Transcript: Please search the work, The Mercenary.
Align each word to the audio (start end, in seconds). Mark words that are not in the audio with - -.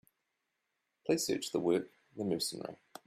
Please 1.05 1.27
search 1.27 1.51
the 1.51 1.59
work, 1.59 1.91
The 2.17 2.23
Mercenary. 2.25 2.77